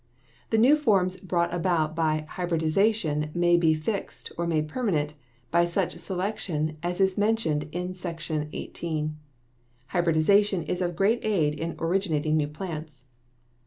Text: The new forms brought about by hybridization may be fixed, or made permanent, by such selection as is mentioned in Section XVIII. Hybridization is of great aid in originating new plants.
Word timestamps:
The 0.49 0.57
new 0.57 0.75
forms 0.75 1.17
brought 1.19 1.53
about 1.53 1.95
by 1.95 2.25
hybridization 2.27 3.29
may 3.35 3.55
be 3.55 3.75
fixed, 3.75 4.31
or 4.35 4.47
made 4.47 4.67
permanent, 4.67 5.13
by 5.51 5.63
such 5.65 5.95
selection 5.99 6.77
as 6.81 6.99
is 6.99 7.19
mentioned 7.19 7.69
in 7.71 7.93
Section 7.93 8.49
XVIII. 8.51 9.11
Hybridization 9.89 10.63
is 10.63 10.81
of 10.81 10.95
great 10.95 11.23
aid 11.23 11.53
in 11.53 11.75
originating 11.77 12.35
new 12.35 12.47
plants. 12.47 13.03